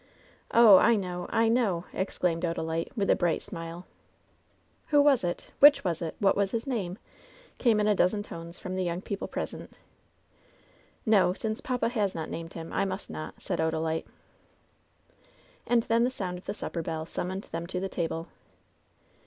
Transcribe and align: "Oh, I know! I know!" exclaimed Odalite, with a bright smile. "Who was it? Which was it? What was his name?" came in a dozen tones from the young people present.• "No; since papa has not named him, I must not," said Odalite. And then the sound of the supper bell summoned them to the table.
"Oh, 0.49 0.77
I 0.77 0.95
know! 0.95 1.27
I 1.29 1.47
know!" 1.47 1.85
exclaimed 1.93 2.41
Odalite, 2.41 2.89
with 2.97 3.11
a 3.11 3.15
bright 3.15 3.43
smile. 3.43 3.85
"Who 4.87 4.99
was 4.99 5.23
it? 5.23 5.51
Which 5.59 5.83
was 5.83 6.01
it? 6.01 6.15
What 6.17 6.35
was 6.35 6.49
his 6.49 6.65
name?" 6.65 6.97
came 7.59 7.79
in 7.79 7.85
a 7.85 7.93
dozen 7.93 8.23
tones 8.23 8.57
from 8.57 8.75
the 8.75 8.83
young 8.83 9.03
people 9.03 9.27
present.• 9.27 9.69
"No; 11.05 11.33
since 11.33 11.61
papa 11.61 11.89
has 11.89 12.15
not 12.15 12.31
named 12.31 12.53
him, 12.53 12.73
I 12.73 12.83
must 12.83 13.11
not," 13.11 13.39
said 13.43 13.59
Odalite. 13.59 14.07
And 15.67 15.83
then 15.83 16.03
the 16.03 16.09
sound 16.09 16.39
of 16.39 16.45
the 16.47 16.55
supper 16.55 16.81
bell 16.81 17.05
summoned 17.05 17.43
them 17.51 17.67
to 17.67 17.79
the 17.79 17.87
table. 17.87 18.27